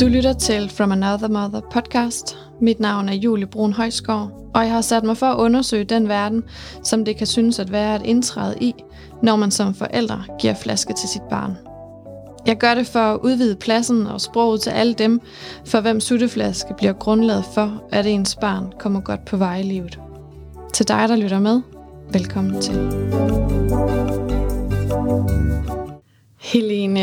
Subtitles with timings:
[0.00, 2.38] Du lytter til From Another Mother podcast.
[2.60, 6.08] Mit navn er Julie Brun Højskov, og jeg har sat mig for at undersøge den
[6.08, 6.44] verden,
[6.84, 8.74] som det kan synes at være et indtræde i,
[9.22, 11.56] når man som forældre giver flaske til sit barn.
[12.46, 15.20] Jeg gør det for at udvide pladsen og sproget til alle dem,
[15.66, 19.98] for hvem sutteflaske bliver grundlaget for, at ens barn kommer godt på vej i livet.
[20.74, 21.60] Til dig, der lytter med,
[22.12, 22.74] velkommen til.
[26.38, 27.00] Helene,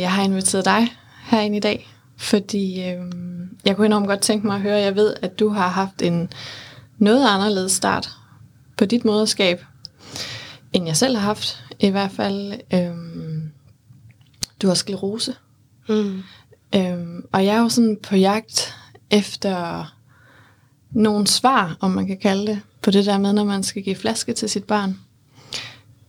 [0.00, 0.88] jeg har inviteret dig
[1.30, 3.02] herinde i dag, fordi øh,
[3.64, 6.32] jeg kunne enormt godt tænke mig at høre, jeg ved, at du har haft en
[6.98, 8.10] noget anderledes start
[8.76, 9.64] på dit moderskab,
[10.72, 11.64] end jeg selv har haft.
[11.80, 12.94] I hvert fald, øh,
[14.62, 15.34] du har sklerose.
[15.88, 16.22] Mm.
[16.74, 16.98] Øh,
[17.32, 18.74] og jeg er jo sådan på jagt
[19.10, 19.84] efter
[20.90, 23.96] nogle svar, om man kan kalde det, på det der med, når man skal give
[23.96, 24.98] flaske til sit barn.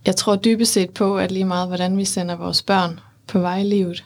[0.05, 3.59] Jeg tror dybest set på, at lige meget, hvordan vi sender vores børn på vej
[3.59, 4.03] i livet,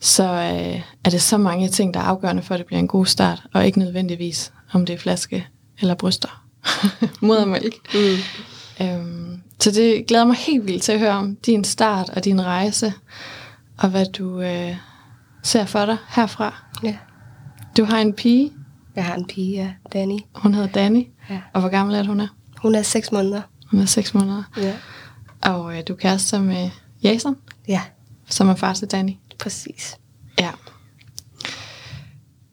[0.00, 2.88] så øh, er det så mange ting, der er afgørende for, at det bliver en
[2.88, 5.46] god start, og ikke nødvendigvis, om det er flaske
[5.80, 6.44] eller bryster.
[7.20, 7.74] Modermælk.
[7.94, 8.86] Mm.
[8.86, 12.44] Øhm, så det glæder mig helt vildt til at høre om din start og din
[12.44, 12.92] rejse,
[13.78, 14.76] og hvad du øh,
[15.42, 16.62] ser for dig herfra.
[16.82, 16.96] Ja.
[17.76, 18.52] Du har en pige,
[18.96, 19.70] Jeg har en pige, ja.
[19.92, 20.18] Danny.
[20.34, 21.40] hun hedder Danny, Ja.
[21.52, 22.26] og hvor gammel er hun er?
[22.58, 23.42] Hun er 6 måneder.
[23.70, 24.42] Hun er 6 måneder.
[24.56, 24.74] Ja.
[25.42, 26.70] Og øh, du er kærester med
[27.02, 27.36] Jason,
[27.68, 27.80] Ja,
[28.28, 29.12] som er far til Danny.
[29.38, 29.96] Præcis.
[30.40, 30.50] Ja.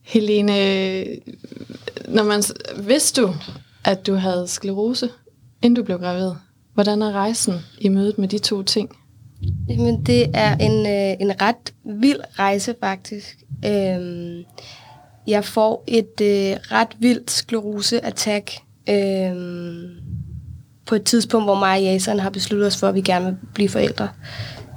[0.01, 1.03] Helene,
[2.07, 2.43] når man,
[2.77, 3.33] vidste du,
[3.83, 5.09] at du havde sklerose,
[5.61, 6.31] inden du blev gravid?
[6.73, 8.89] Hvordan er rejsen i mødet med de to ting?
[9.69, 13.37] Jamen, det er en, øh, en ret vild rejse, faktisk.
[13.65, 14.43] Øhm,
[15.27, 19.89] jeg får et øh, ret vildt sklerose-attack øhm,
[20.85, 23.37] på et tidspunkt, hvor mig og Jason har besluttet os for, at vi gerne vil
[23.53, 24.09] blive forældre.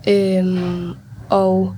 [0.09, 0.91] Øhm,
[1.31, 1.77] og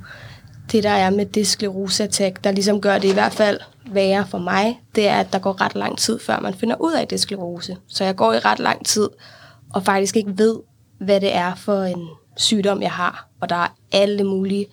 [0.73, 3.61] det, der er med det sklerose-attack, der ligesom gør det i hvert fald
[3.93, 6.93] værre for mig, det er, at der går ret lang tid, før man finder ud
[6.93, 7.77] af, det er sklerose.
[7.89, 9.09] Så jeg går i ret lang tid,
[9.75, 10.57] og faktisk ikke ved,
[11.01, 13.29] hvad det er for en sygdom, jeg har.
[13.41, 14.67] Og der er alle mulige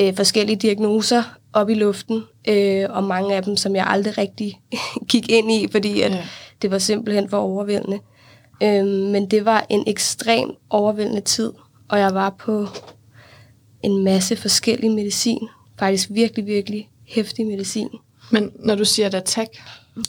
[0.00, 1.22] øh, forskellige diagnoser
[1.52, 4.60] op i luften, øh, og mange af dem, som jeg aldrig rigtig
[5.10, 6.24] gik ind i, fordi at ja.
[6.62, 7.98] det var simpelthen for overvældende.
[8.62, 11.52] Øh, men det var en ekstrem overvældende tid,
[11.88, 12.66] og jeg var på
[13.82, 15.48] en masse forskellig medicin.
[15.78, 17.88] Faktisk virkelig, virkelig hæftig medicin.
[18.30, 19.50] Men når du siger et attack,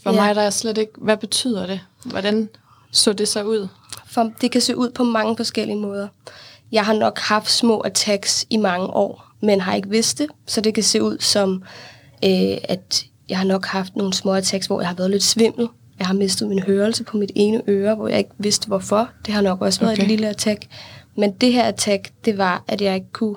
[0.03, 0.15] for Ja.
[0.15, 1.79] mig der er slet ikke, hvad betyder det?
[2.05, 2.49] Hvordan
[2.91, 3.67] så det så ud?
[4.05, 6.07] For det kan se ud på mange forskellige måder.
[6.71, 10.27] Jeg har nok haft små attacks i mange år, men har ikke vidst det.
[10.45, 11.63] Så det kan se ud som,
[12.25, 15.67] øh, at jeg har nok haft nogle små attacks, hvor jeg har været lidt svimmel.
[15.99, 19.09] Jeg har mistet min hørelse på mit ene øre, hvor jeg ikke vidste hvorfor.
[19.25, 20.01] Det har nok også været Okay.
[20.03, 20.67] et lille attack.
[21.17, 23.35] Men det her attack, det var, at jeg ikke kunne...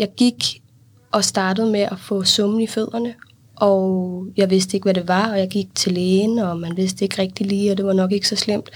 [0.00, 0.62] Jeg gik
[1.12, 3.14] og startede med at få summen i fødderne,
[3.56, 7.04] og jeg vidste ikke, hvad det var, og jeg gik til lægen, og man vidste
[7.04, 8.70] ikke rigtig lige, og det var nok ikke så slemt.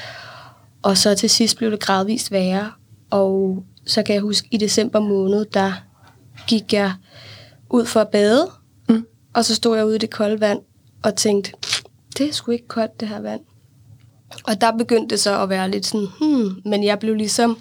[0.83, 2.73] Og så til sidst blev det gradvist værre,
[3.11, 5.73] og så kan jeg huske, i december måned, der
[6.47, 6.93] gik jeg
[7.71, 8.51] ud for at bade,
[8.89, 9.07] Mm.
[9.35, 10.61] og så stod jeg ude i det kolde vand
[11.03, 11.53] og tænkte,
[12.19, 13.41] det er sgu ikke koldt, det her vand.
[14.45, 17.59] Og der begyndte det så at være lidt sådan, hmm, men jeg blev ligesom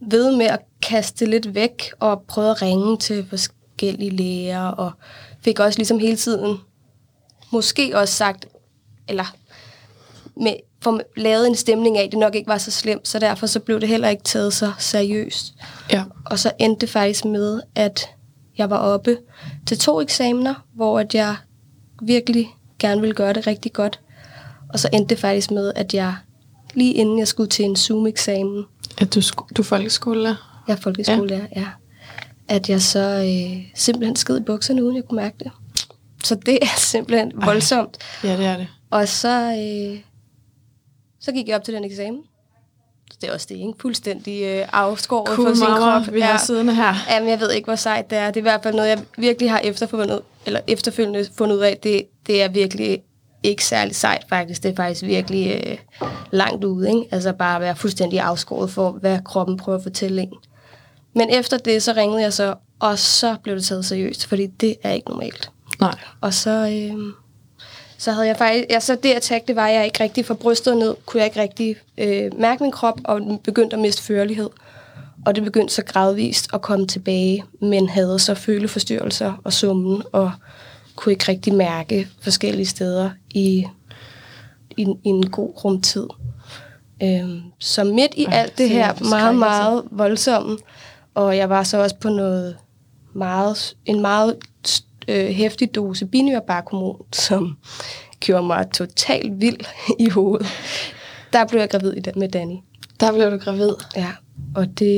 [0.00, 4.92] ved med at kaste lidt væk og prøvede at ringe til forskellige læger og
[5.40, 6.58] fik også ligesom hele tiden
[7.54, 8.46] måske også sagt,
[9.08, 9.34] eller
[10.36, 13.46] med, for lavet en stemning af, at det nok ikke var så slemt, så derfor
[13.46, 15.54] så blev det heller ikke taget så seriøst.
[15.92, 16.04] Ja.
[16.26, 18.08] Og så endte det faktisk med, at
[18.58, 19.18] jeg var oppe
[19.66, 21.36] til to eksamener, hvor at jeg
[22.02, 24.00] virkelig gerne ville gøre det rigtig godt.
[24.68, 26.14] Og så endte det faktisk med, at jeg
[26.74, 28.64] lige inden jeg skulle til en Zoom-eksamen,
[28.98, 29.20] At du,
[29.56, 30.53] du folkeskolelærer?
[30.68, 31.60] Jeg er folkeskolelærer, ja.
[31.60, 31.66] ja,
[32.48, 35.50] at jeg så øh, simpelthen sked i bukserne, uden jeg kunne mærke det.
[36.24, 37.44] Så det er simpelthen Ej.
[37.46, 37.98] voldsomt.
[38.24, 38.66] Ja, det er det.
[38.90, 40.00] Og så, øh,
[41.20, 42.22] så gik jeg op til den eksamen.
[43.12, 43.72] Så det er også det, ikke?
[43.80, 46.14] Fuldstændig øh, afskåret Cool for sin mamma, krop.
[46.14, 46.94] vi har siddende her.
[47.10, 48.26] Jamen, jeg ved ikke, hvor sejt det er.
[48.26, 51.78] Det er i hvert fald noget, jeg virkelig har efterfundet, eller efterfølgende fundet ud af.
[51.82, 53.02] Det, det er virkelig
[53.42, 54.62] ikke særlig sejt, faktisk.
[54.62, 55.76] Det er faktisk virkelig øh,
[56.30, 57.04] langt ude, ikke?
[57.10, 60.32] Altså bare at være fuldstændig afskåret for, hvad kroppen prøver at fortælle en.
[61.14, 64.76] Men efter det, så ringede jeg så, og så blev det taget seriøst, fordi det
[64.82, 65.50] er ikke normalt.
[65.80, 65.94] Nej.
[66.20, 67.12] Og så, øh,
[67.98, 70.34] så havde jeg faktisk, ja, så det attack, det var, at jeg ikke rigtig fra
[70.34, 74.50] brystet ned, kunne jeg ikke rigtig øh, mærke min krop, og begyndte at miste førlighed.
[75.26, 80.32] Og det begyndte så gradvist at komme tilbage, men havde så føleforstyrrelser og summen, og
[80.96, 83.66] kunne ikke rigtig mærke forskellige steder i,
[84.76, 86.06] i, i en god rumtid.
[87.02, 90.58] Øhm, så midt i Ej, alt det er her meget, meget voldsomme,
[91.14, 92.56] og jeg var så også på noget
[93.12, 94.36] meget, en meget
[95.08, 97.56] øh, hæftig dose binyrbarkhormon, som
[98.20, 99.60] gjorde mig totalt vild
[99.98, 100.46] i hovedet.
[101.32, 102.56] Der blev jeg gravid i den med Danny.
[103.00, 103.74] Der blev du gravid.
[103.96, 104.10] Ja,
[104.54, 104.96] og det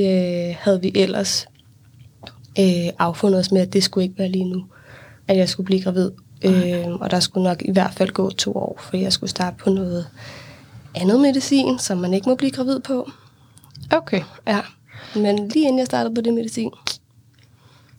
[0.49, 1.47] øh, havde vi ellers
[2.59, 4.65] øh, affundet os med, at det skulle ikke være lige nu,
[5.29, 6.11] at jeg skulle blive gravid.
[6.45, 9.57] Øh, og der skulle nok i hvert fald gå to år, for jeg skulle starte
[9.57, 10.07] på noget
[10.95, 13.11] andet medicin, som man ikke må blive gravid på.
[13.91, 14.23] Okay.
[14.47, 14.61] Ja,
[15.17, 16.71] men lige inden jeg startede på det medicin,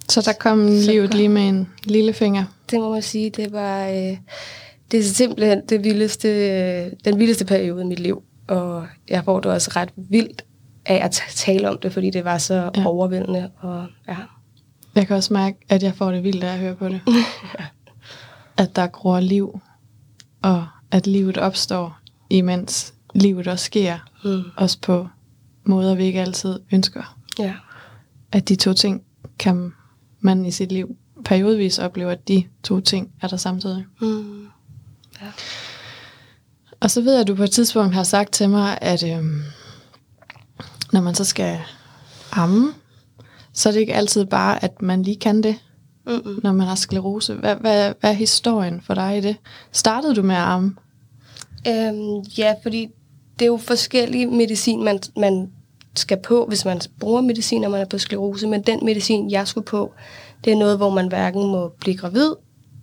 [0.09, 2.43] Så der kom Så livet kom- lige med en lille finger.
[2.71, 4.17] det må man sige, det var øh,
[4.91, 8.23] det er simpelthen det vildeste, øh, den vildeste periode i mit liv.
[8.47, 10.45] Og jeg får det også ret vildt
[10.85, 12.69] af at ta- tale om det, fordi det var så Ja.
[12.75, 12.85] ja.
[12.87, 13.51] overvældende.
[13.59, 14.15] Og, ja.
[14.95, 17.01] Jeg kan også mærke, at jeg får det vildt af at høre på det.
[18.57, 19.59] at der gror liv,
[20.41, 21.97] og at livet opstår,
[22.29, 23.97] imens livet også sker.
[24.23, 24.41] Mm.
[24.57, 25.07] Også på
[25.67, 27.17] måder, vi ikke altid ønsker.
[27.39, 27.53] ja.
[28.31, 29.03] At de to ting
[29.39, 29.73] kan
[30.19, 33.85] man i sit liv periodvis opleve, at de to ting er der samtidig.
[34.01, 34.47] Mm.
[35.21, 35.27] ja.
[36.79, 39.41] Og så ved jeg, at du på et tidspunkt har sagt til mig, at øhm,
[40.93, 41.59] når man så skal
[42.31, 42.73] amme,
[43.53, 45.55] så er det ikke altid bare, at man lige kan det,
[46.07, 46.39] Mm-mm.
[46.43, 47.33] når man har sklerose.
[47.33, 49.35] Hvad, hvad, hvad er historien for dig i det?
[49.71, 50.75] Startede du med at amme?
[51.67, 52.87] Øhm, ja, fordi
[53.39, 55.51] det er jo forskellige medicin, man, man
[55.97, 58.47] skal på, hvis man bruger medicin, når man er på sklerose.
[58.47, 59.93] Men den medicin, jeg skulle på,
[60.43, 62.31] det er noget, hvor man hverken må blive gravid,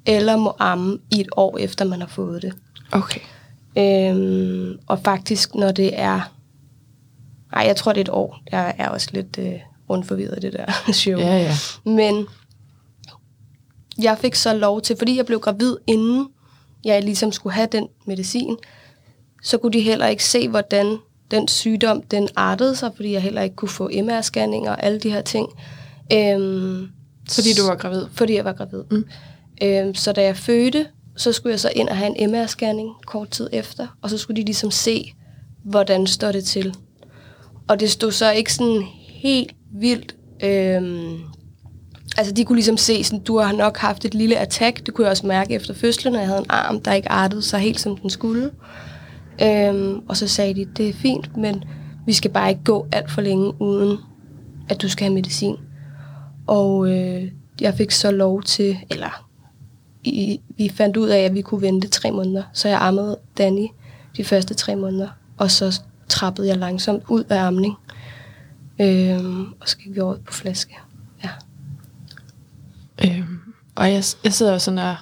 [0.06, 2.52] eller må amme i et år efter, man har fået det.
[2.92, 3.20] Okay.
[3.78, 6.32] Øhm, og faktisk, når det er...
[7.52, 8.40] Nej, jeg tror, det er et år.
[8.52, 9.52] Jeg er også lidt øh,
[9.90, 11.18] rundt forvirret det der show.
[11.18, 11.52] Ja, ja.
[11.84, 12.26] Men
[13.98, 16.28] jeg fik så lov til, fordi jeg blev gravid inden
[16.84, 18.56] jeg ligesom skulle have den medicin,
[19.42, 20.98] så kunne de heller ikke se, hvordan
[21.34, 25.10] den sygdom, den artede sig, fordi jeg heller ikke kunne få MR-scanning og alle de
[25.10, 25.48] her ting.
[26.12, 26.88] Øhm,
[27.30, 28.02] Fordi du var gravid?
[28.12, 28.82] Fordi jeg var gravid.
[28.90, 29.04] Mm.
[29.62, 30.86] Øhm, så da jeg fødte,
[31.16, 34.40] så skulle jeg så ind og have en MR-scanning kort tid efter, og så skulle
[34.40, 35.14] de ligesom se,
[35.64, 36.74] hvordan står det til.
[37.68, 40.14] Og det stod så ikke sådan helt vildt...
[40.42, 41.18] Øhm,
[42.16, 44.86] altså de kunne ligesom se, sådan, du har nok haft et lille attack.
[44.86, 47.42] Det kunne jeg også mærke efter fødslen, når jeg havde en arm, der ikke artede
[47.42, 48.50] sig helt som den skulle.
[49.42, 51.64] Øhm, og så sagde de, det er fint, men
[52.06, 53.98] vi skal bare ikke gå alt for længe, uden
[54.68, 55.56] at du skal have medicin.
[56.46, 59.26] Og øh, jeg fik så lov til, eller
[60.04, 62.42] i, vi fandt ud af, at vi kunne vente tre måneder.
[62.52, 63.66] Så jeg ammede Danny
[64.16, 67.74] de første tre måneder, og så trappede jeg langsomt ud af amning.
[68.80, 70.74] Øhm, og så gik vi over på flaske.
[71.24, 71.30] Ja.
[73.04, 73.38] Øhm,
[73.74, 74.96] og jeg, jeg sidder jo sådan og,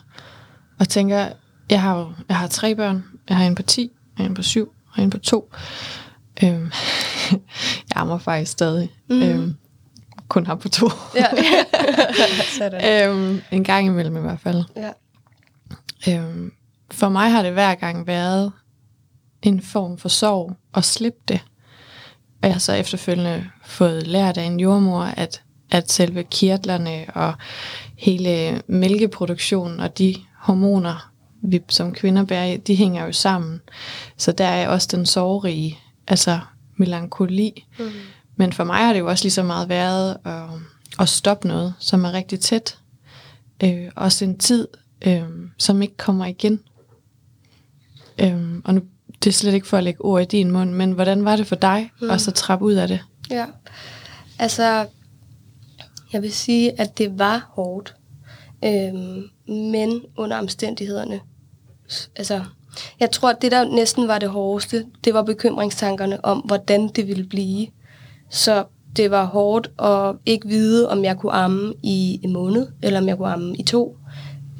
[0.78, 1.28] og tænker,
[1.70, 3.04] jeg har jo jeg har tre børn.
[3.28, 5.52] Jeg har en på 10, og en på 7, og en på 2.
[6.44, 6.70] Øhm,
[7.88, 8.90] jeg ammer faktisk stadig.
[9.08, 9.22] Mm.
[9.22, 9.54] Øhm,
[10.28, 10.90] kun har på to.
[11.14, 11.26] ja.
[12.58, 13.10] Sådan.
[13.10, 14.64] øhm, en gang imellem i hvert fald.
[14.76, 14.90] Ja.
[16.08, 16.52] Øhm,
[16.90, 18.52] for mig har det hver gang været
[19.42, 21.40] en form for sorg at slippe det.
[22.42, 27.34] Og jeg har så efterfølgende fået lært af en jordmor, at, at selve kirtlerne og
[27.96, 31.11] hele mælkeproduktionen og de hormoner,
[31.42, 33.60] vi som kvinder bærer de hænger jo sammen.
[34.16, 35.78] Så der er også den sorgrige,
[36.08, 36.40] altså
[36.76, 37.66] melankoli.
[37.78, 37.84] Mm.
[38.36, 40.48] Men for mig har det jo også lige så meget været at,
[41.00, 42.78] at stoppe noget, som er rigtig tæt.
[43.64, 44.68] Øh, også en tid,
[45.06, 45.22] øh,
[45.58, 46.60] som ikke kommer igen.
[48.18, 48.82] Øh, og nu,
[49.24, 51.46] det er slet ikke for at lægge ord i din mund, men hvordan var det
[51.46, 52.10] for dig mm.
[52.10, 53.00] at så trappe ud af det?
[53.30, 53.46] Ja.
[54.38, 54.86] Altså,
[56.12, 57.94] jeg vil sige, at det var hårdt.
[58.64, 61.20] Øhm, men under omstændighederne.
[62.16, 62.44] Altså,
[63.00, 67.08] jeg tror, at det der næsten var det hårdeste, det var bekymringstankerne om, hvordan det
[67.08, 67.66] ville blive.
[68.30, 68.64] Så
[68.96, 73.08] det var hårdt at ikke vide, om jeg kunne amme i en måned, eller om
[73.08, 73.96] jeg kunne amme i to.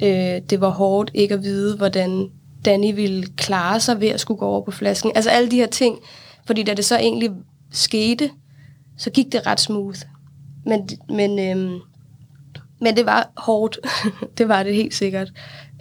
[0.03, 2.29] Øh, det var hårdt ikke at vide, hvordan
[2.65, 5.11] Danny ville klare sig ved at skulle gå over på flasken.
[5.15, 5.97] Altså alle de her ting.
[6.45, 7.31] Fordi da det så egentlig
[7.71, 8.29] skete,
[8.97, 9.99] så gik det ret smooth.
[10.65, 11.79] Men, men, øhm,
[12.83, 13.79] men det var hårdt.
[14.37, 15.31] det var det helt sikkert.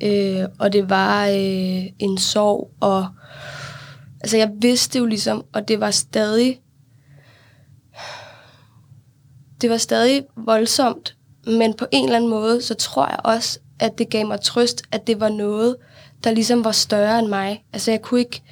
[0.03, 2.71] Øh, og det var øh, en sorg.
[2.81, 3.09] Og,
[4.21, 6.61] altså jeg vidste jo ligesom, og det var stadig...
[9.61, 11.17] Det var stadig voldsomt,
[11.47, 14.83] men på en eller anden måde, så tror jeg også, at det gav mig trøst,
[14.93, 15.77] at det var noget,
[16.25, 17.65] der ligesom var større end mig.
[17.73, 18.43] Altså jeg kunne ikke,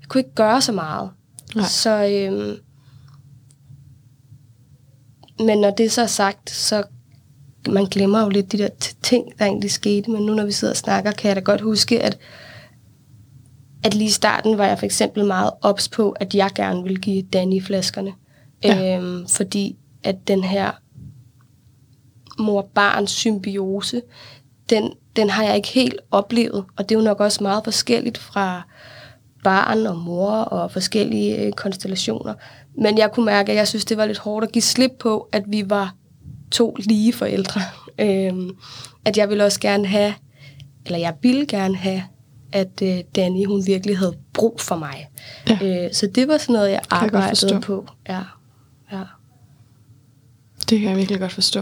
[0.00, 1.10] jeg kunne ikke gøre så meget.
[1.54, 1.64] Nej.
[1.64, 2.56] Så, øhm,
[5.38, 6.82] men når det så er sagt, så
[7.68, 8.68] man glemmer jo lidt de der
[9.02, 10.10] ting, der egentlig skete.
[10.10, 12.18] Men nu når vi sidder og snakker, kan jeg da godt huske, at,
[13.84, 16.98] at lige i starten var jeg for eksempel meget ops på, at jeg gerne ville
[16.98, 18.12] give Danny flaskerne.
[18.64, 18.96] Ja.
[18.96, 20.70] Øhm, fordi at den her
[22.38, 24.02] mor-barn symbiose,
[24.70, 28.18] den, den har jeg ikke helt oplevet, og det er jo nok også meget forskelligt
[28.18, 28.62] fra
[29.44, 32.34] barn og mor og forskellige øh, konstellationer.
[32.78, 35.28] Men jeg kunne mærke, at jeg synes, det var lidt hårdt at give slip på,
[35.32, 35.94] at vi var
[36.50, 37.60] to lige forældre.
[37.98, 38.56] Øhm,
[39.04, 40.14] at jeg ville også gerne have,
[40.86, 42.02] eller jeg ville gerne have,
[42.52, 45.08] at øh, Danny, hun virkelig havde brug for mig.
[45.48, 45.58] Ja.
[45.62, 47.86] Øh, så det var sådan noget, jeg arbejdede jeg på.
[48.08, 48.22] Ja.
[48.92, 49.02] ja.
[50.70, 51.60] Det kan jeg virkelig godt forstå.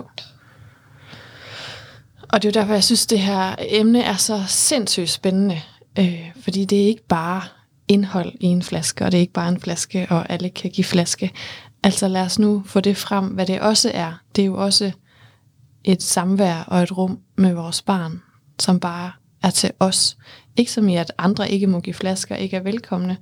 [2.28, 5.60] Og det er jo derfor, jeg synes, det her emne er så sindssygt spændende.
[5.98, 7.42] Øh, fordi det er ikke bare
[7.88, 10.84] indhold i en flaske, og det er ikke bare en flaske, og alle kan give
[10.84, 11.30] flaske.
[11.82, 14.12] Altså lad os nu få det frem, hvad det også er.
[14.36, 14.90] Det er jo også
[15.84, 18.22] et samvær og et rum med vores barn,
[18.58, 20.16] som bare er til os.
[20.56, 23.16] Ikke som i, at andre ikke må give flasker, ikke er velkomne,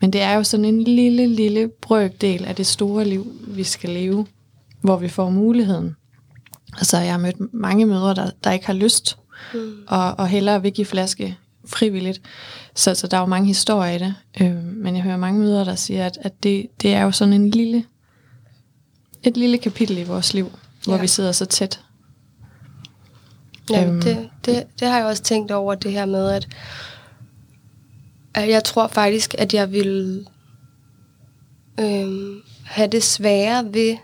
[0.00, 3.90] men det er jo sådan en lille, lille brøkdel af det store liv, vi skal
[3.90, 4.26] leve,
[4.80, 5.96] hvor vi får muligheden.
[6.72, 9.18] Altså, jeg har mødt mange mødre, der, der ikke har lyst,
[9.54, 9.72] mm.
[9.86, 12.20] og, og hellere vil give flaske frivilligt.
[12.74, 14.14] Så, så der er jo mange historier i det.
[14.40, 17.34] Øh, men jeg hører mange mødre, der siger, at, at det, det er jo sådan
[17.34, 17.84] en lille,
[19.22, 20.50] et lille kapitel i vores liv,
[20.84, 21.00] hvor ja.
[21.00, 21.80] vi sidder så tæt.
[23.70, 24.00] Ja, øhm.
[24.00, 26.48] det, det, det har jeg også tænkt over, det her med, at,
[28.34, 30.26] at jeg tror faktisk, at jeg vil
[31.80, 33.96] øhm, have det svære ved...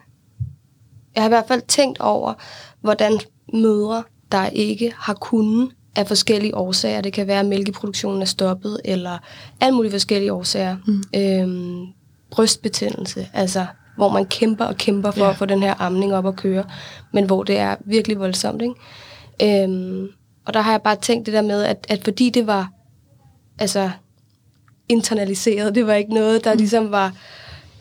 [1.14, 2.34] Jeg har i hvert fald tænkt over,
[2.80, 3.20] hvordan
[3.52, 7.00] mødre, der ikke har kunnet af forskellige årsager.
[7.00, 9.18] Det kan være, at mælkeproduktionen er stoppet, eller
[9.60, 10.76] alle mulige forskellige årsager.
[10.86, 11.02] Mm.
[11.14, 11.86] Øhm,
[12.30, 15.30] brystbetændelse, altså hvor man kæmper og kæmper for ja.
[15.30, 16.64] at få den her amning op at køre,
[17.12, 18.62] men hvor det er virkelig voldsomt.
[18.62, 19.64] Ikke?
[19.64, 20.08] Øhm,
[20.44, 22.70] og der har jeg bare tænkt det der med, at, at fordi det var
[23.58, 23.90] altså
[24.88, 26.58] internaliseret, det var ikke noget, der mm.
[26.58, 27.12] ligesom var...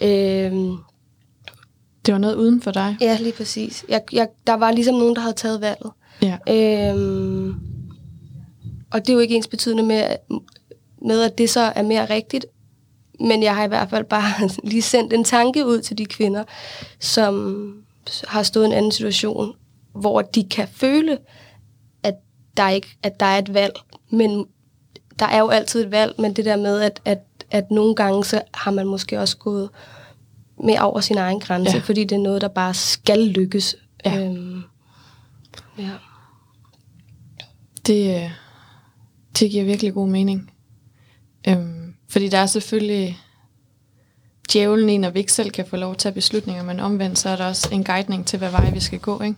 [0.01, 0.77] Øhm,
[2.05, 2.97] det var noget uden for dig?
[3.01, 3.85] Ja, lige præcis.
[3.89, 5.91] Jeg, jeg, der var ligesom nogen, der havde taget valget.
[6.21, 6.37] Ja.
[6.89, 7.55] Øhm,
[8.91, 10.03] og det er jo ikke ens betydende med,
[11.01, 12.45] med, at det så er mere rigtigt.
[13.19, 16.43] Men jeg har i hvert fald bare lige sendt en tanke ud til de kvinder,
[16.99, 17.85] som
[18.27, 19.55] har stået i en anden situation,
[19.93, 21.17] hvor de kan føle,
[22.03, 22.15] at
[22.57, 23.73] der, ikke, at der er et valg.
[24.09, 24.45] Men
[25.19, 27.19] der er jo altid et valg, men det der med, at, at,
[27.51, 29.69] at nogle gange så har man måske også gået
[30.63, 31.81] med over sin egen grænse, ja.
[31.83, 33.75] fordi det er noget, der bare skal lykkes.
[34.05, 34.25] Ja.
[34.25, 34.63] Øhm,
[35.77, 35.89] ja.
[37.87, 38.31] Det, øh,
[39.39, 40.51] det giver virkelig god mening.
[41.47, 41.84] Øhm,
[42.15, 43.19] fordi der er selvfølgelig
[44.53, 47.29] djævlen i, når vi ikke selv kan få lov at tage beslutninger, men omvendt så
[47.29, 49.21] er der også en guidning til, hvad vej vi skal gå.
[49.21, 49.37] Ikke?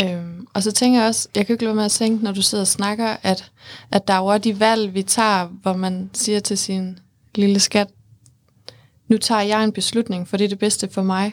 [0.00, 2.42] Øhm, og så tænker jeg også, jeg kan ikke lade med at tænke, når du
[2.42, 3.50] sidder og snakker, at,
[3.90, 6.98] at der er jo de valg, vi tager, hvor man siger til sin
[7.34, 7.88] lille skat,
[9.08, 11.32] nu tager jeg en beslutning, for det er det bedste for mig.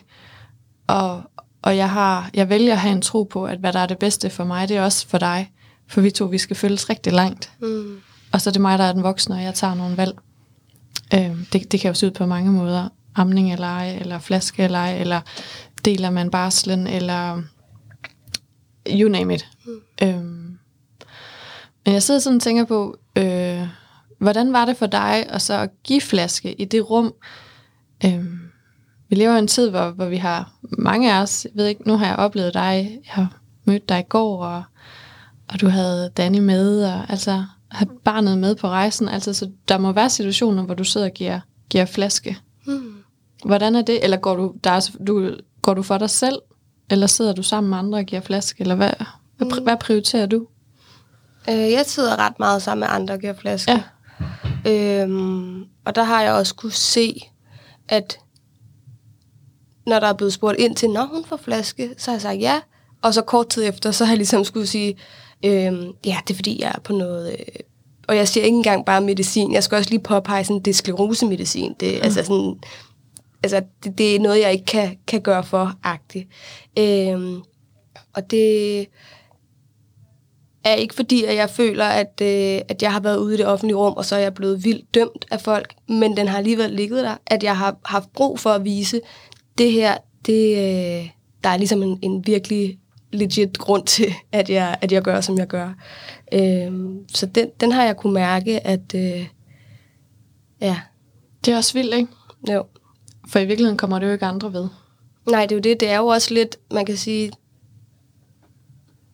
[0.87, 1.21] Og,
[1.61, 3.97] og jeg, har, jeg vælger at have en tro på, at hvad der er det
[3.97, 5.51] bedste for mig, det er også for dig.
[5.87, 7.51] For vi to, vi skal følges rigtig langt.
[7.61, 8.01] Mm.
[8.31, 10.17] Og så er det mig, der er den voksne, og jeg tager nogle valg.
[11.13, 12.89] Øh, det, det kan jo se ud på mange måder.
[13.15, 15.21] Amning eller ej, eller flaske eller ej, eller
[15.85, 17.41] deler man barslen, eller
[18.89, 19.47] you name it.
[19.65, 20.07] Mm.
[20.07, 20.23] Øh,
[21.85, 23.67] men jeg sidder sådan og tænker på, øh,
[24.19, 27.13] hvordan var det for dig at så give flaske i det rum?
[28.05, 28.25] Øh,
[29.09, 31.87] vi lever i en tid, hvor, hvor vi har mange af os, jeg ved ikke,
[31.87, 34.63] nu har jeg oplevet dig, jeg har mødt dig i går, og
[35.49, 39.09] og du havde Danny med, og altså have barnet med på rejsen.
[39.09, 42.37] Altså, så der må være situationer, hvor du sidder og giver, giver flaske.
[42.65, 42.95] Mm.
[43.45, 44.03] Hvordan er det?
[44.03, 46.39] Eller går du, der er, du, går du for dig selv?
[46.89, 48.61] Eller sidder du sammen med andre og giver flaske?
[48.61, 48.91] Eller hvad,
[49.37, 49.63] hvad, mm.
[49.63, 50.47] hvad prioriterer du?
[51.49, 53.71] Øh, jeg sidder ret meget sammen med andre og giver flaske.
[54.65, 55.01] Ja.
[55.01, 57.21] Øhm, og der har jeg også kunne se,
[57.87, 58.19] at
[59.87, 62.39] når der er blevet spurgt ind til, når hun får flaske, så har jeg sagt
[62.39, 62.59] ja.
[63.01, 64.95] Og så kort tid efter, så har jeg ligesom skulle sige,
[65.45, 67.31] Øhm, ja, det er fordi, jeg er på noget...
[67.31, 67.45] Øh,
[68.07, 69.53] og jeg siger ikke engang bare medicin.
[69.53, 71.73] Jeg skal også lige påpege, sådan, det er sklerosemedicin.
[71.79, 72.03] Det, mm.
[72.03, 72.55] altså sådan,
[73.43, 76.27] altså, det, det er noget, jeg ikke kan, kan gøre for agtigt.
[76.79, 77.41] Øhm,
[78.13, 78.79] og det
[80.63, 83.45] er ikke fordi, at jeg føler, at, øh, at jeg har været ude i det
[83.45, 86.71] offentlige rum, og så er jeg blevet vildt dømt af folk, men den har alligevel
[86.71, 89.01] ligget der, at jeg har haft brug for at vise,
[89.57, 91.09] det her, det, øh,
[91.43, 92.79] der er ligesom en, en virkelig
[93.11, 95.73] legit grund til, at jeg, at jeg gør, som jeg gør.
[96.33, 99.27] Øhm, så den, den har jeg kunne mærke, at øh,
[100.61, 100.79] ja.
[101.45, 102.11] Det er også vildt, ikke?
[102.51, 102.65] Jo.
[103.27, 104.67] For i virkeligheden kommer det jo ikke andre ved.
[105.29, 105.79] Nej, det er jo det.
[105.79, 107.31] Det er jo også lidt, man kan sige,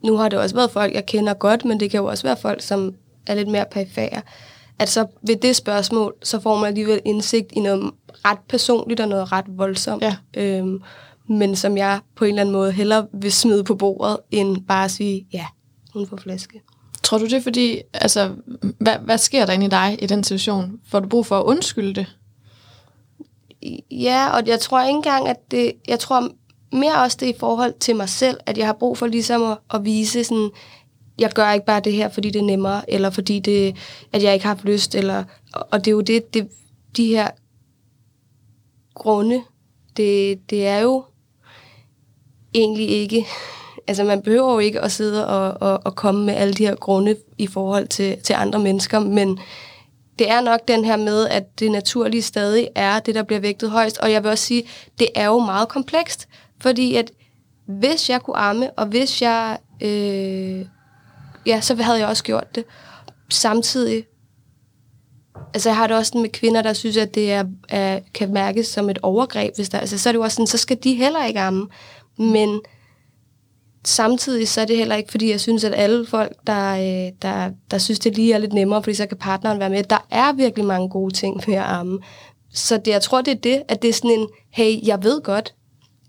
[0.04, 2.38] nu har det også været folk, jeg kender godt, men det kan jo også være
[2.38, 2.96] folk, som
[3.28, 4.22] er lidt mere perifære.
[4.80, 7.92] At så ved det spørgsmål, så får man alligevel indsigt i noget
[8.26, 10.04] ret personligt og noget ret voldsomt.
[10.04, 10.16] Ja.
[10.38, 10.82] Øhm,
[11.30, 14.86] men som jeg på en eller anden måde hellere vil smide på bordet, end bare
[14.86, 15.46] at sige, ja,
[15.94, 16.62] hun får flaske.
[17.04, 18.36] Tror du det er fordi, altså,
[18.80, 20.80] hvad, hvad sker der inde i dig i den situation?
[20.88, 22.18] Får du brug for at undskylde det?
[23.92, 26.30] Ja, og jeg tror ikke engang, at det, jeg tror
[26.72, 29.58] mere også det i forhold til mig selv, at jeg har brug for ligesom at,
[29.74, 30.50] at vise sådan,
[31.20, 33.76] jeg gør ikke bare det her, fordi det er nemmere, eller fordi det,
[34.14, 36.50] at jeg ikke har haft lyst, eller, og det er jo det, det
[36.98, 37.30] de her
[38.94, 39.44] grunde,
[39.98, 41.04] det, det er jo
[42.56, 43.28] egentlig ikke,
[43.88, 46.76] altså man behøver jo ikke at sidde og, og, og komme med alle de her
[46.76, 49.40] grunde i forhold til, til andre mennesker, men
[50.20, 53.72] det er nok den her med, at det naturlige stadig er det, der bliver vægtet
[53.72, 53.98] højst.
[53.98, 54.64] Og jeg vil også sige,
[55.00, 56.28] det er jo meget komplekst,
[56.62, 57.12] fordi at
[57.66, 60.66] hvis jeg kunne amme, og hvis jeg, øh,
[61.46, 62.64] ja, så havde jeg også gjort det.
[63.30, 64.06] Samtidig,
[65.54, 68.68] altså jeg har det også med kvinder, der synes, at det er, er, kan mærkes
[68.68, 70.94] som et overgreb, hvis der, altså så er det jo også sådan, så skal de
[70.94, 71.68] heller ikke amme.
[72.18, 72.62] Men
[73.86, 77.52] samtidig så er det heller ikke, fordi jeg synes, at alle folk, der, øh, der,
[77.72, 79.84] der synes, det lige er lidt nemmere, fordi så kan partneren være med.
[79.84, 82.00] Der er virkelig mange gode ting med at amme.
[82.54, 85.22] Så det, jeg tror, det er det, at det er sådan en, hey, jeg ved
[85.22, 85.54] godt,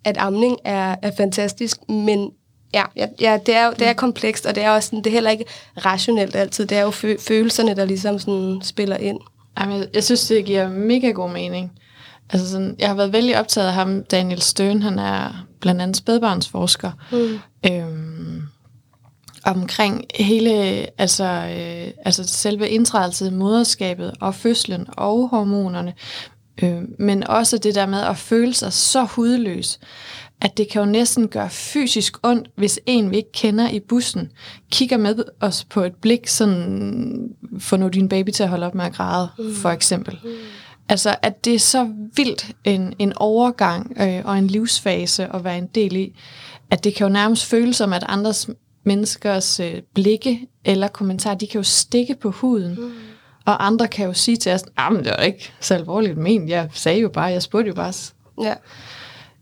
[0.04, 2.30] at amning er, er fantastisk, men
[2.75, 2.84] ja,
[3.20, 5.44] ja det, er, det er komplekst, og det er også sådan, det er heller ikke
[5.84, 6.66] rationelt altid.
[6.66, 9.18] Det er jo fø- følelserne, der ligesom sådan spiller ind.
[9.60, 11.72] Jamen, jeg, jeg synes, det giver mega god mening.
[12.30, 15.96] Altså sådan, jeg har været vældig optaget af ham, Daniel Støn, han er blandt andet
[15.96, 16.90] spædbarnsforsker.
[17.12, 17.38] Mm.
[17.70, 18.42] Øhm,
[19.44, 20.50] omkring hele,
[21.00, 25.94] altså, øh, altså selve indtrædelsen i moderskabet og fødslen og hormonerne,
[26.62, 29.78] øh, men også det der med at føle sig så hudløs,
[30.40, 34.32] at det kan jo næsten gøre fysisk ondt, hvis en, vi ikke kender i bussen,
[34.72, 38.75] kigger med os på et blik, sådan, få nu din baby til at holde op
[38.75, 39.54] med at græde, mm.
[39.54, 40.18] for eksempel.
[40.25, 40.30] Mm.
[40.88, 45.58] Altså, at det er så vildt en, en overgang øh, og en livsfase at være
[45.58, 46.18] en del i,
[46.70, 48.48] at det kan jo nærmest føles som, at andres
[48.84, 52.75] menneskers øh, blikke eller kommentarer, de kan jo stikke på huden.
[52.75, 52.92] Mm.
[53.46, 56.68] Og andre kan jo sige til os, at det var ikke så alvorligt men Jeg
[56.72, 57.92] sagde jo bare, jeg spurgte jo bare,
[58.42, 58.54] ja.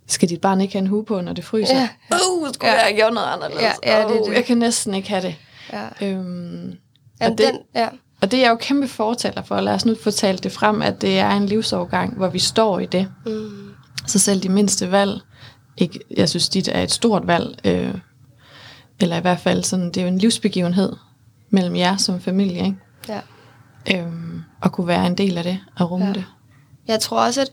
[0.07, 1.75] skal dit barn ikke have en hue på, når det fryser?
[1.75, 1.89] Ja.
[2.11, 2.85] Uh, skulle ja.
[2.87, 3.63] jeg gjort noget anderledes?
[3.63, 4.35] Ja, ja, det, det.
[4.35, 5.37] jeg kan næsten ikke have det.
[5.73, 6.07] Ja.
[6.07, 6.73] Øhm,
[7.21, 7.89] og, det den, ja.
[8.25, 9.61] Og det er jeg jo kæmpe fortaler for.
[9.61, 12.79] Lad os nu få talt det frem, at det er en livsovergang, hvor vi står
[12.79, 13.09] i det.
[13.27, 13.71] Mm.
[14.07, 15.21] Så selv de mindste valg,
[15.77, 17.95] ikke, jeg synes, dit er et stort valg, øh,
[19.01, 20.93] eller i hvert fald sådan, det er jo en livsbegivenhed
[21.51, 22.77] mellem jer som familie, ikke?
[23.09, 23.21] Ja.
[23.95, 26.13] Øhm, og kunne være en del af det, og rumme ja.
[26.13, 26.25] det.
[26.89, 27.53] Jeg tror også, at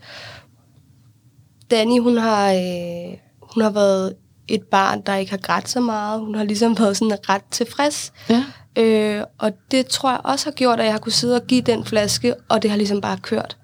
[1.71, 3.17] Danny, hun har, øh,
[3.53, 4.15] hun har været
[4.47, 6.19] et barn, der ikke har grædt så meget.
[6.19, 8.13] Hun har ligesom været sådan ret tilfreds.
[8.29, 8.45] Ja.
[8.75, 11.61] Øh, og det tror jeg også har gjort, at jeg har kunne sidde og give
[11.61, 13.57] den flaske, og det har ligesom bare kørt.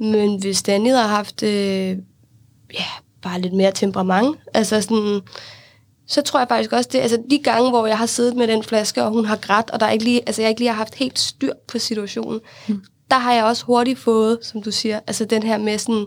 [0.00, 1.96] Men hvis Danny havde haft øh,
[2.74, 2.84] ja,
[3.22, 5.20] bare lidt mere temperament, altså sådan,
[6.06, 8.62] så tror jeg faktisk også det, altså de gange, hvor jeg har siddet med den
[8.62, 10.94] flaske, og hun har grædt, og der ikke lige, altså jeg ikke lige har haft
[10.94, 12.82] helt styr på situationen, mm.
[13.10, 16.06] der har jeg også hurtigt fået, som du siger, altså den her med sådan,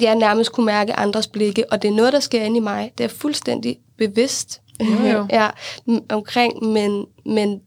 [0.00, 2.92] jeg nærmest kunne mærke andres blikke, og det er noget, der sker inde i mig.
[2.98, 5.26] Det er fuldstændig bevidst jo, jo.
[5.38, 5.50] ja,
[6.08, 7.60] omkring, men, men...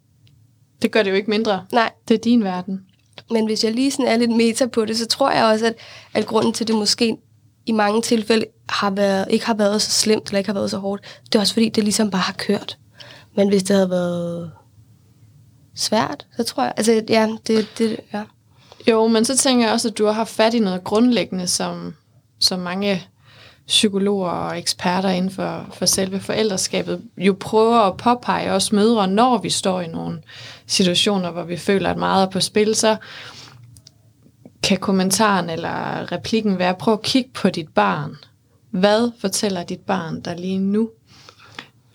[0.81, 1.65] Det gør det jo ikke mindre.
[1.71, 1.91] Nej.
[2.07, 2.79] Det er din verden.
[3.31, 5.75] Men hvis jeg lige sådan er lidt meta på det, så tror jeg også, at,
[6.13, 7.17] at grunden til, det måske
[7.65, 10.77] i mange tilfælde har været, ikke har været så slemt, eller ikke har været så
[10.77, 12.77] hårdt, det er også fordi, det ligesom bare har kørt.
[13.35, 14.51] Men hvis det havde været
[15.75, 18.23] svært, så tror jeg, altså ja, det, det ja.
[18.87, 21.93] Jo, men så tænker jeg også, at du har haft fat i noget grundlæggende, som,
[22.39, 23.07] som mange
[23.67, 29.38] psykologer og eksperter inden for, for selve forældreskabet jo prøver at påpege os mødre, når
[29.38, 30.21] vi står i nogle
[30.65, 32.97] situationer, hvor vi føler, at meget er på spil, så
[34.63, 38.15] kan kommentaren eller replikken være, prøv at kigge på dit barn.
[38.71, 40.89] Hvad fortæller dit barn der lige nu?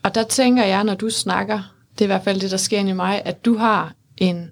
[0.02, 2.80] Og der tænker jeg, når du snakker, det er i hvert fald det, der sker
[2.80, 4.50] i mig, at du har en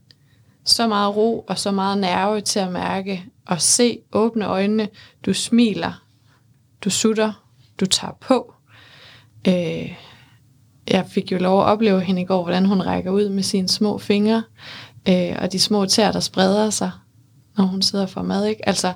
[0.64, 4.88] så meget ro og så meget nerve til at mærke og se åbne øjnene.
[5.26, 6.02] Du smiler,
[6.84, 7.44] du sutter,
[7.80, 8.54] du tager på.
[9.48, 9.92] Øh,
[10.90, 13.68] jeg fik jo lov at opleve hende i går, hvordan hun rækker ud med sine
[13.68, 14.42] små fingre,
[15.08, 16.90] øh, og de små tæer, der spreder sig,
[17.56, 18.46] når hun sidder for mad.
[18.46, 18.68] Ikke?
[18.68, 18.92] Altså,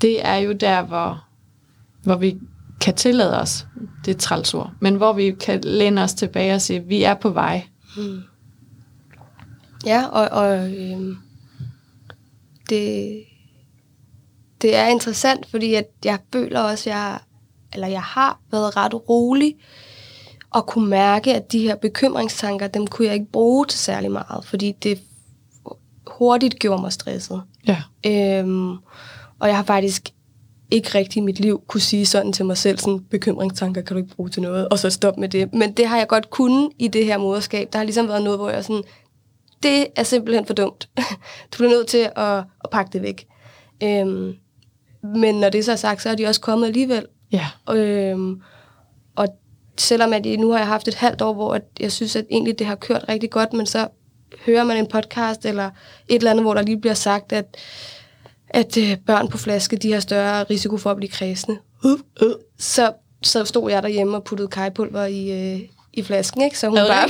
[0.00, 1.24] det er jo der, hvor,
[2.02, 2.38] hvor vi
[2.80, 3.66] kan tillade os,
[4.04, 7.30] det er trælsord, men hvor vi kan læne os tilbage og sige, vi er på
[7.30, 7.66] vej.
[7.96, 8.22] Mm.
[9.86, 11.16] Ja, og, og øh,
[12.68, 13.22] det,
[14.62, 17.18] det er interessant, fordi at jeg føler også, at jeg,
[17.72, 19.54] eller jeg har været ret rolig,
[20.50, 24.44] og kunne mærke, at de her bekymringstanker, dem kunne jeg ikke bruge til særlig meget,
[24.44, 25.00] fordi det
[26.06, 27.42] hurtigt gjorde mig stresset.
[27.66, 27.82] Ja.
[28.06, 28.70] Øhm,
[29.38, 30.10] og jeg har faktisk
[30.70, 34.02] ikke rigtig i mit liv kunne sige sådan til mig selv, sådan bekymringstanker kan du
[34.02, 35.54] ikke bruge til noget, og så stoppe med det.
[35.54, 37.68] Men det har jeg godt kunnet i det her moderskab.
[37.72, 38.82] Der har ligesom været noget, hvor jeg sådan,
[39.62, 40.88] det er simpelthen for dumt.
[41.52, 43.26] Du bliver nødt til at, at pakke det væk.
[43.82, 44.34] Øhm,
[45.02, 47.06] men når det så er sagt, så er de også kommet alligevel.
[47.32, 47.46] Ja.
[47.70, 48.40] Øhm,
[49.16, 49.28] og
[49.78, 52.66] selvom at nu har jeg haft et halvt år, hvor jeg synes, at egentlig det
[52.66, 53.88] har kørt rigtig godt, men så
[54.46, 55.70] hører man en podcast eller
[56.08, 57.56] et eller andet, hvor der lige bliver sagt, at,
[58.48, 61.58] at øh, børn på flaske, de har større risiko for at blive kredsende.
[62.58, 65.60] Så, så stod jeg derhjemme og puttede kajpulver i, øh,
[65.92, 66.58] i flasken, ikke?
[66.58, 67.08] Så hun bare,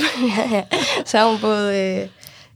[1.05, 2.07] så hun både, øh,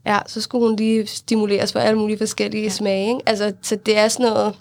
[0.05, 2.69] ja, så skulle hun lige stimuleres for alle mulige forskellige ja.
[2.69, 3.21] smage, ikke?
[3.25, 4.55] Altså, så det er sådan noget,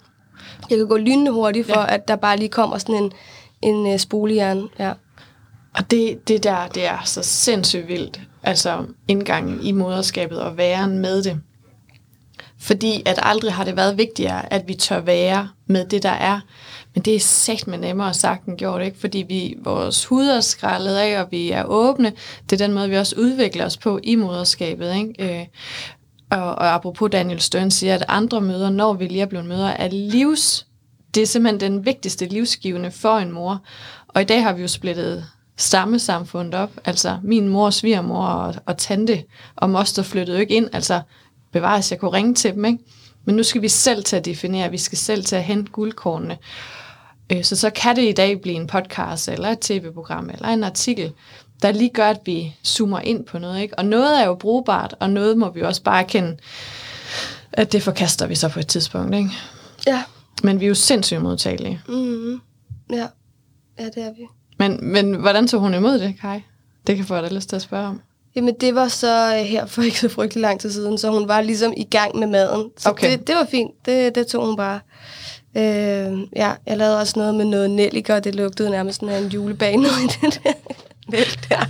[0.69, 1.93] jeg kan gå lynende hurtigt for, ja.
[1.93, 3.11] at der bare lige kommer sådan en,
[3.61, 4.93] en uh, spolejern, ja.
[5.77, 10.99] Og det, det der, det er så sindssygt vildt, altså indgangen i moderskabet og væren
[10.99, 11.41] med det.
[12.59, 16.39] Fordi at aldrig har det været vigtigere, at vi tør være med det, der er.
[16.93, 18.99] Men det er sagt med nemmere sagt end gjort, ikke?
[18.99, 22.13] Fordi vi, vores hud er skrællet af, og vi er åbne.
[22.49, 25.39] Det er den måde, vi også udvikler os på i moderskabet, ikke?
[25.39, 25.45] Øh,
[26.29, 29.67] og, og apropos Daniel Stern siger, at andre møder, når vi lige er blevet møder,
[29.67, 30.67] er livs...
[31.15, 33.61] Det er simpelthen den vigtigste livsgivende for en mor.
[34.07, 35.25] Og i dag har vi jo splittet
[35.57, 36.71] stammesamfundet op.
[36.85, 39.23] Altså min mor, svigermor og, og tante
[39.55, 40.69] og moster flyttede jo ikke ind.
[40.73, 41.01] Altså
[41.51, 42.79] bevares, jeg kunne ringe til dem, ikke?
[43.25, 46.37] Men nu skal vi selv til at definere, vi skal selv til at hente guldkornene.
[47.31, 50.63] Øh, så så kan det i dag blive en podcast, eller et tv-program, eller en
[50.63, 51.11] artikel,
[51.61, 53.61] der lige gør, at vi zoomer ind på noget.
[53.61, 53.79] Ikke?
[53.79, 56.37] Og noget er jo brugbart, og noget må vi også bare erkende,
[57.53, 59.15] at det forkaster vi så på et tidspunkt.
[59.15, 59.29] Ikke?
[59.87, 60.03] Ja.
[60.43, 61.81] Men vi er jo sindssygt modtagelige.
[61.87, 62.41] Mm-hmm.
[62.93, 63.07] Ja.
[63.79, 64.27] ja, det er vi.
[64.59, 66.39] Men, men hvordan tog hun imod det, Kai?
[66.87, 68.01] Det kan få dig lyst til at spørge om.
[68.35, 71.27] Jamen, det var så øh, her for ikke så frygtelig lang tid siden, så hun
[71.27, 72.69] var ligesom i gang med maden.
[72.77, 73.11] Så okay.
[73.11, 73.71] det, det var fint.
[73.85, 74.79] Det, det tog hun bare.
[75.55, 79.29] Øh, ja, jeg lavede også noget med noget nelliker, og det lugtede nærmest sådan en
[79.29, 80.53] julebag noget i det der.
[81.11, 81.65] Der.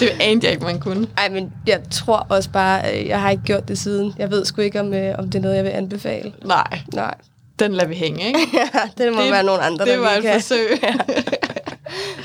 [0.00, 1.06] det anede jeg ikke, man kunne.
[1.16, 4.14] Nej, men jeg tror også bare, øh, jeg har ikke gjort det siden.
[4.18, 6.32] Jeg ved sgu ikke, om, øh, om det er noget, jeg vil anbefale.
[6.44, 6.80] Nej.
[6.94, 7.14] Nej.
[7.58, 8.38] Den lader vi hænge, ikke?
[8.74, 10.34] ja, det må det, være nogen andre, det der var et kan.
[10.34, 10.68] forsøg.
[10.82, 10.94] ja.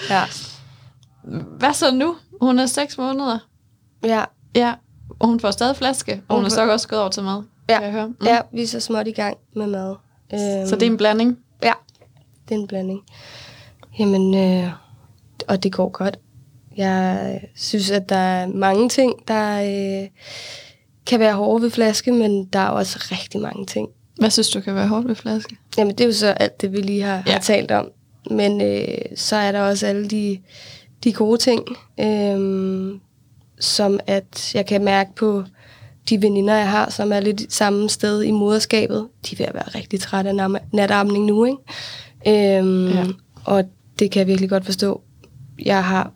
[0.10, 0.24] ja.
[1.58, 2.16] Hvad så nu?
[2.42, 3.40] Hun er seks måneder.
[4.04, 4.24] Ja.
[4.56, 4.74] Ja,
[5.20, 7.44] og hun får stadig flaske, og hun er så også gået over til mad.
[7.70, 8.08] Ja, jeg høre.
[8.08, 8.16] Mm.
[8.26, 9.96] ja vi er så småt i gang med mad.
[10.34, 11.38] Øhm, så det er en blanding?
[11.64, 11.74] Ja,
[12.50, 13.02] det er en blanding.
[14.00, 14.72] Jamen, øh,
[15.48, 16.20] og det går godt.
[16.78, 20.08] Jeg synes, at der er mange ting, der øh,
[21.06, 23.90] kan være hårde ved flaske, men der er også rigtig mange ting.
[24.20, 25.56] Hvad synes du kan være hårdt ved flaske?
[25.78, 27.32] Jamen, det er jo så alt det, vi lige har, ja.
[27.32, 27.90] har talt om.
[28.32, 30.40] Men øh, så er der også alle de,
[31.04, 31.62] de gode ting,
[32.00, 33.00] øh,
[33.60, 35.44] som at jeg kan mærke på
[36.10, 39.08] de veninder, jeg har, som er lidt samme sted i moderskabet.
[39.26, 42.58] De er ved at være rigtig trætte af natarmning nu, ikke?
[42.58, 43.06] Øhm, ja.
[43.46, 43.64] Og
[44.00, 45.02] det kan jeg virkelig godt forstå.
[45.66, 46.12] Jeg har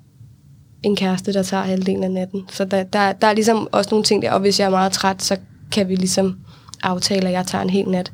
[0.83, 2.49] en kæreste, der tager halvdelen af natten.
[2.49, 4.91] Så der, der, der er ligesom også nogle ting der, og hvis jeg er meget
[4.91, 5.37] træt, så
[5.71, 6.39] kan vi ligesom
[6.83, 8.11] aftale, at jeg tager en hel nat.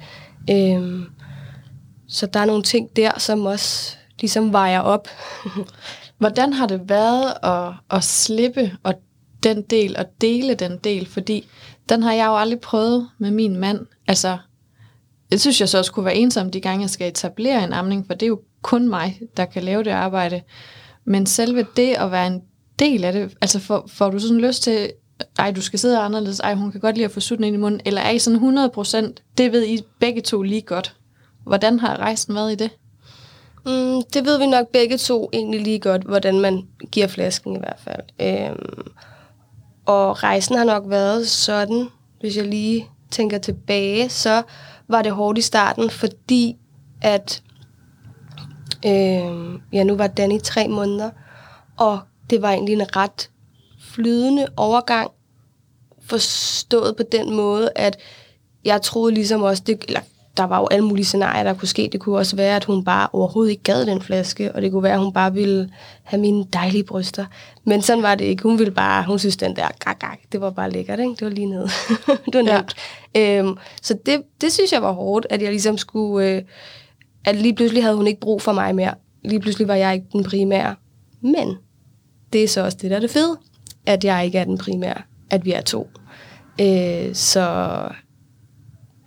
[0.52, 1.06] Øhm,
[2.08, 5.08] så der er nogle ting der, som også ligesom vejer op.
[6.20, 8.94] Hvordan har det været at, at slippe og
[9.44, 11.08] den del og dele den del?
[11.08, 11.48] Fordi
[11.90, 13.80] den har jeg jo aldrig prøvet med min mand.
[14.08, 14.38] Altså,
[15.32, 18.08] det synes jeg så også kunne være ensom de gange, jeg skal etablere en amning,
[18.08, 20.42] for det er jo kun mig, der kan lave det arbejde.
[21.08, 22.42] Men selve det at være en
[22.80, 24.92] del af det, altså får, får du sådan lyst til,
[25.40, 27.60] ej, du skal sidde anderledes, ej, hun kan godt lide at få sutten ind i
[27.60, 30.96] munden, eller er I sådan 100 procent, det ved I begge to lige godt.
[31.44, 32.72] Hvordan har rejsen været i det?
[33.66, 37.60] Mm, det ved vi nok begge to egentlig lige godt, hvordan man giver flasken i
[37.60, 38.02] hvert fald.
[38.22, 38.92] Øhm,
[39.86, 41.88] og rejsen har nok været sådan,
[42.20, 44.42] hvis jeg lige tænker tilbage, så
[44.88, 46.58] var det hårdt i starten, fordi
[47.02, 47.42] at
[48.86, 51.10] øh, ja, nu var Danny tre måneder,
[51.78, 53.30] og det var egentlig en ret
[53.82, 55.12] flydende overgang,
[56.06, 57.98] forstået på den måde, at
[58.66, 60.02] jeg troede ligesom også, det, eller
[60.38, 61.90] der var jo alle mulige scenarier, der kunne ske.
[61.92, 64.84] Det kunne også være, at hun bare overhovedet ikke gad den flaske, og det kunne
[64.84, 65.70] være, at hun bare ville
[66.04, 67.26] have mine dejlige bryster.
[67.64, 68.44] Men sådan var det ikke.
[68.44, 71.12] Hun ville bare, hun synes den der gak, gak, det var bare lækkert, ikke?
[71.12, 71.68] Det var lige ned.
[72.26, 72.76] det var nemt.
[73.16, 73.40] Ja.
[73.40, 76.42] Øhm, så det, det synes jeg var hårdt, at jeg ligesom skulle, øh,
[77.28, 78.94] at lige pludselig havde hun ikke brug for mig mere.
[79.24, 80.76] Lige pludselig var jeg ikke den primære.
[81.22, 81.56] Men
[82.34, 83.38] det er så også det, der er det fede,
[83.86, 85.90] at jeg ikke er den primære, at vi er to.
[86.62, 87.70] Øh, så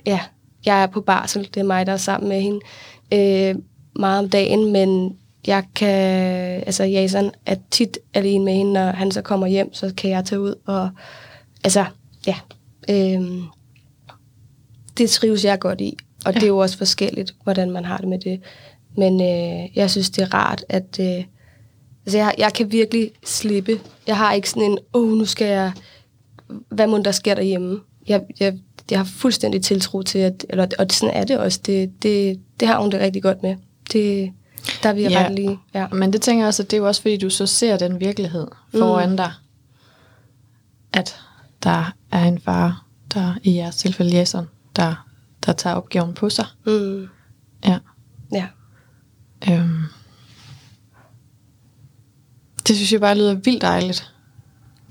[0.07, 0.21] ja,
[0.67, 2.61] jeg er på barsel, det er mig, der er sammen med hende
[3.13, 3.63] øh,
[3.97, 5.97] meget om dagen, men jeg kan,
[6.67, 10.25] altså Jason er tit alene med hende, når han så kommer hjem, så kan jeg
[10.25, 10.91] tage ud, og
[11.65, 11.85] altså,
[12.27, 12.37] ja,
[12.91, 13.21] øh,
[14.99, 15.97] det trives jeg godt i.
[16.25, 16.41] Og ja.
[16.41, 18.41] det er jo også forskelligt, hvordan man har det med det.
[18.97, 21.25] Men øh, jeg synes, det er rart, at øh,
[22.07, 23.81] altså jeg, jeg kan virkelig slippe.
[24.07, 25.73] Jeg har ikke sådan en, åh, oh, nu skal jeg,
[26.69, 27.81] hvad må der sker derhjemme?
[28.09, 28.59] Jeg, jeg,
[28.91, 31.61] jeg har fuldstændig tiltro til, at, eller, og sådan er det også.
[31.67, 33.57] Det, det, det har hun det rigtig godt med.
[33.93, 34.33] Det,
[34.83, 35.59] der er vi ja, ret lige.
[35.75, 35.89] Ja.
[35.89, 38.01] Men det tænker jeg også, at det er jo også, fordi du så ser den
[38.01, 39.17] virkelighed foran mm.
[39.17, 39.33] dig.
[40.93, 41.17] At
[41.63, 45.07] der er en far, der i jeres tilfælde Jason, der,
[45.47, 46.47] der tager opgaven på sig.
[46.67, 47.09] Mm.
[47.65, 47.79] Ja.
[48.33, 48.47] Ja.
[49.51, 49.85] Øhm.
[52.69, 54.15] Det synes jeg bare lyder vildt dejligt.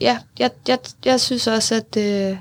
[0.02, 2.38] Ja, jeg, jeg, jeg synes også, at, øh,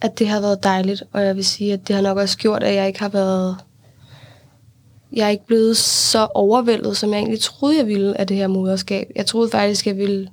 [0.00, 2.62] at det har været dejligt, og jeg vil sige, at det har nok også gjort,
[2.62, 3.56] at jeg ikke har været...
[5.12, 8.46] Jeg er ikke blevet så overvældet, som jeg egentlig troede, jeg ville af det her
[8.46, 9.10] moderskab.
[9.16, 10.28] Jeg troede faktisk, jeg ville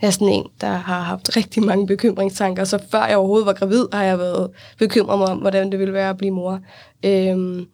[0.00, 3.52] jeg er sådan en, der har haft rigtig mange bekymringstanker, så før jeg overhovedet var
[3.52, 6.60] gravid, har jeg været bekymret mig om, hvordan det ville være at blive mor.
[7.04, 7.66] Øhm,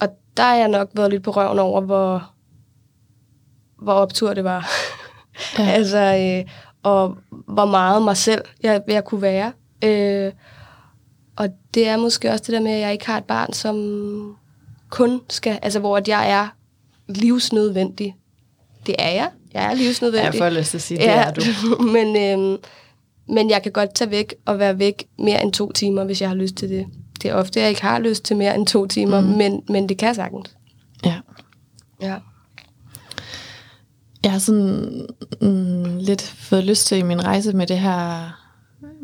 [0.00, 2.30] og der har jeg nok været lidt på røven over, hvor,
[3.82, 4.70] hvor optur det var.
[5.58, 5.70] Ja.
[5.78, 6.50] altså, øh,
[6.82, 9.52] og hvor meget mig selv jeg, jeg kunne være.
[9.84, 10.32] Øh,
[11.36, 14.36] og det er måske også det der med, at jeg ikke har et barn, som
[14.90, 16.48] kun skal, altså hvor at jeg er
[17.08, 18.16] livsnødvendig.
[18.88, 19.28] Det er jeg.
[19.54, 20.24] Jeg er livsnødvendig.
[20.24, 21.42] Jeg får lyst til at sige, det ja, er du.
[21.96, 22.58] men, øh,
[23.28, 26.28] men jeg kan godt tage væk og være væk mere end to timer, hvis jeg
[26.28, 26.86] har lyst til det.
[27.22, 29.26] Det er ofte, jeg ikke har lyst til mere end to timer, mm.
[29.26, 30.56] men, men det kan sagtens.
[31.04, 31.14] Ja.
[32.02, 32.16] Ja.
[34.22, 35.06] Jeg har sådan
[35.40, 38.30] mm, lidt fået lyst til i min rejse med det her,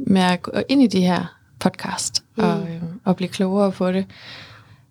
[0.07, 2.45] med at gå ind i de her podcast mm.
[2.45, 4.07] og, øh, og blive klogere på det.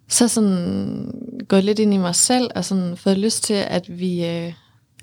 [0.07, 1.11] Så sådan
[1.47, 4.53] gået lidt ind i mig selv og sådan fået lyst til, at vi, øh,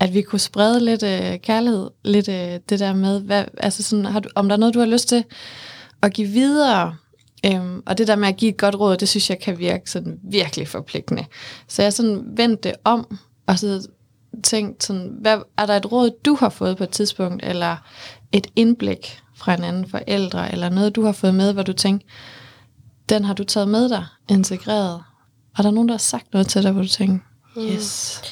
[0.01, 4.05] at vi kunne sprede lidt øh, kærlighed, lidt øh, det der med, hvad, altså sådan,
[4.05, 5.25] har du, om der er noget, du har lyst til
[6.03, 6.97] at give videre.
[7.47, 9.91] Øhm, og det der med at give et godt råd, det synes jeg kan virke
[9.91, 11.25] sådan virkelig forpligtende.
[11.69, 13.89] Så jeg sådan vendt det om, og så
[14.43, 17.77] tænkt sådan, hvad, er der et råd, du har fået på et tidspunkt, eller
[18.33, 22.07] et indblik fra en anden forældre, eller noget, du har fået med, hvor du tænker,
[23.09, 25.03] den har du taget med dig, integreret.
[25.57, 27.19] Og der er nogen, der har sagt noget til dig, hvor du tænker,
[27.57, 27.63] mm.
[27.63, 28.23] yes.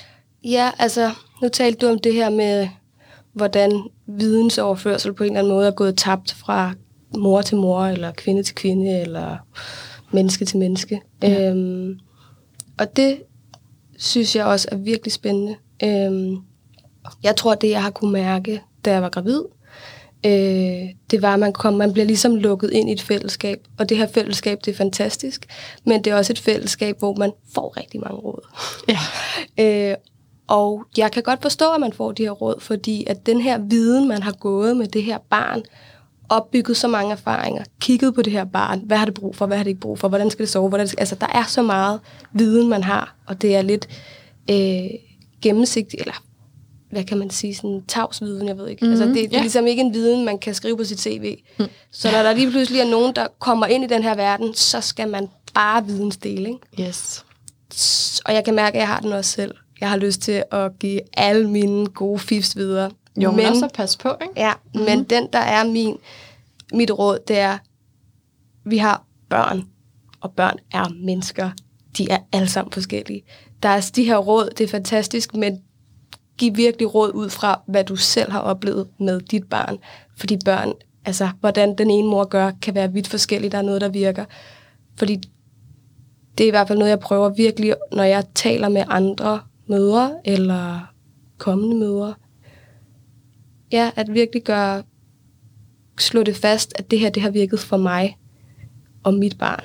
[0.45, 2.69] Ja, altså, nu talte du om det her med,
[3.33, 6.73] hvordan vidensoverførsel på en eller anden måde er gået tabt fra
[7.17, 9.37] mor til mor, eller kvinde til kvinde, eller
[10.13, 11.01] menneske til menneske.
[11.23, 11.51] Ja.
[11.51, 11.99] Øhm,
[12.79, 13.23] og det
[13.99, 15.57] synes jeg også er virkelig spændende.
[15.85, 16.37] Øhm,
[17.23, 19.43] jeg tror, det jeg har kunne mærke, da jeg var gravid,
[20.27, 23.67] øh, det var, at man, kom, man bliver ligesom lukket ind i et fællesskab.
[23.79, 25.47] Og det her fællesskab, det er fantastisk,
[25.85, 28.47] men det er også et fællesskab, hvor man får rigtig mange råd.
[28.89, 28.99] Ja.
[29.91, 29.97] øh,
[30.49, 33.59] og jeg kan godt forstå, at man får de her råd, fordi at den her
[33.59, 35.63] viden, man har gået med det her barn,
[36.29, 39.57] opbygget så mange erfaringer, kigget på det her barn, hvad har det brug for, hvad
[39.57, 41.63] har det ikke brug for, hvordan skal det sove, hvordan skal, altså der er så
[41.63, 42.01] meget
[42.33, 43.89] viden, man har, og det er lidt
[44.51, 44.91] øh,
[45.43, 46.23] gennemsigtigt, eller
[46.91, 48.85] hvad kan man sige, sådan tavsviden, jeg ved ikke.
[48.85, 49.03] Mm-hmm.
[49.03, 49.41] Altså, det, det er ja.
[49.41, 51.37] ligesom ikke en viden, man kan skrive på sit CV.
[51.59, 51.67] Mm.
[51.91, 54.81] Så når der lige pludselig er nogen, der kommer ind i den her verden, så
[54.81, 56.89] skal man bare vidensdele, ikke?
[56.89, 57.25] Yes.
[58.25, 59.55] Og jeg kan mærke, at jeg har den også selv.
[59.81, 62.91] Jeg har lyst til at give alle mine gode fifs videre.
[63.17, 64.33] Jo, men også pas på, ikke?
[64.37, 64.91] Ja, mm-hmm.
[64.91, 65.97] men den, der er min,
[66.73, 67.59] mit råd, det er,
[68.65, 69.65] vi har børn,
[70.21, 71.51] og børn er mennesker.
[71.99, 73.23] De er alle sammen forskellige.
[73.63, 75.63] Der er de her råd, det er fantastisk, men
[76.39, 79.79] giv virkelig råd ud fra, hvad du selv har oplevet med dit barn.
[80.17, 80.73] Fordi børn,
[81.05, 83.53] altså hvordan den ene mor gør, kan være vidt forskelligt.
[83.53, 84.25] Der er noget, der virker.
[84.97, 85.21] Fordi
[86.39, 90.21] det er i hvert fald noget, jeg prøver virkelig, når jeg taler med andre mødre
[90.25, 90.81] eller
[91.39, 92.15] kommende mødre.
[93.73, 94.83] Ja, at virkelig gøre,
[95.99, 98.19] slå det fast, at det her, det har virket for mig
[99.03, 99.65] og mit barn.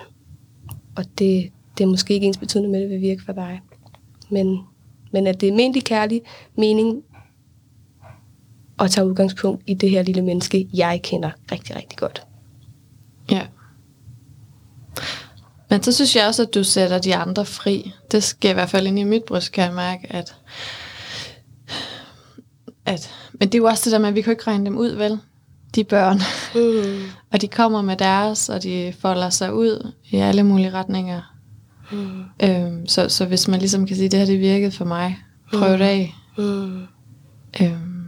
[0.96, 3.62] Og det, det er måske ikke ens betydende med, at det vil virke for dig.
[4.30, 4.60] Men,
[5.12, 6.22] men at det er ment i kærlig
[6.58, 7.04] mening
[8.80, 12.28] at tage udgangspunkt i det her lille menneske, jeg kender rigtig, rigtig godt.
[13.32, 13.48] Ja.
[15.74, 17.92] Men så synes jeg også, at du sætter de andre fri.
[18.12, 20.36] Det skal i hvert fald ind i mit bryst, kan jeg mærke, at,
[22.86, 24.78] at men det er jo også det der med, at vi kan ikke regne dem
[24.78, 25.20] ud, vel?
[25.76, 26.20] De børn.
[26.56, 27.02] Mm.
[27.32, 31.36] og de kommer med deres, og de folder sig ud i alle mulige retninger.
[31.92, 32.24] Mm.
[32.44, 35.18] Øhm, så, så hvis man ligesom kan sige, at det her det virkede for mig,
[35.54, 35.78] prøv mm.
[35.78, 36.16] det af.
[36.38, 36.82] Mm.
[37.62, 38.08] Øhm,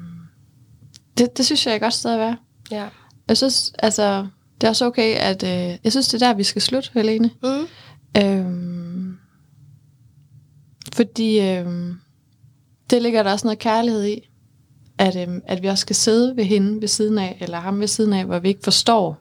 [1.18, 2.38] det, det synes jeg er et godt sted at være.
[2.72, 2.88] Ja.
[3.28, 4.28] Jeg synes, altså,
[4.62, 7.30] det er også okay, at øh, jeg synes, det er der, vi skal slutte, Helene.
[7.44, 7.68] Mm.
[8.24, 9.18] Øhm,
[10.94, 11.94] fordi øh,
[12.90, 14.30] det ligger der også noget kærlighed i,
[14.98, 17.88] at, øh, at vi også skal sidde ved hende ved siden af, eller ham ved
[17.88, 19.18] siden af, hvor vi ikke forstår,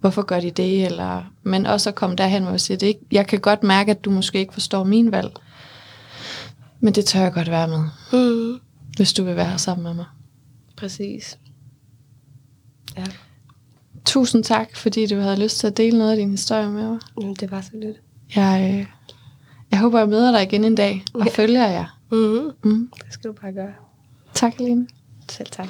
[0.00, 0.84] hvorfor gør de det?
[0.86, 3.90] Eller, men også at komme derhen, hvor jeg siger, det ikke, jeg kan godt mærke,
[3.90, 5.30] at du måske ikke forstår min valg.
[6.80, 7.82] Men det tør jeg godt være med,
[8.12, 8.58] Mm.
[8.96, 10.04] hvis du vil være sammen med mig.
[10.76, 11.38] Præcis.
[12.96, 13.04] Ja,
[14.08, 16.98] Tusind tak, fordi du havde lyst til at dele noget af din historie med mig.
[17.22, 17.96] Mm, det var så lidt.
[18.36, 18.86] Jeg, øh,
[19.70, 21.30] jeg håber, jeg møder dig igen en dag og ja.
[21.30, 21.98] følger jer.
[22.10, 22.50] Mm-hmm.
[22.64, 22.90] Mm.
[23.04, 23.72] Det skal du bare gøre.
[24.34, 24.86] Tak, Aline.
[25.28, 25.68] Selv tak.